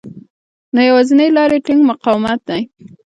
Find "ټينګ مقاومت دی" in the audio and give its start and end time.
1.65-2.61